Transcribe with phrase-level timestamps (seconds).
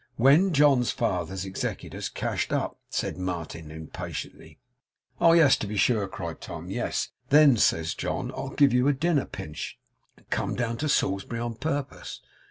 [0.15, 4.57] 'When John's father's executors cashed up,' said Martin impatiently.
[5.19, 7.09] 'Oh yes, to be sure,' cried Tom; 'yes.
[7.29, 9.77] "Then," says John, "I'll give you a dinner, Pinch,
[10.17, 12.19] and come down to Salisbury on purpose."